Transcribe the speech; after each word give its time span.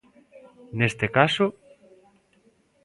Neste 0.79 1.05
caso? 1.17 1.45